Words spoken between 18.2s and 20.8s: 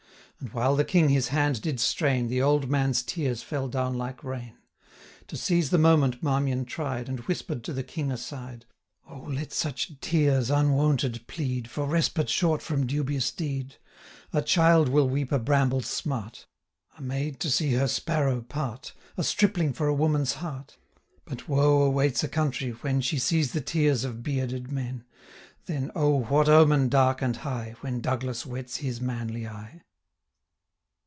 part, 470 A stripling for a woman's heart: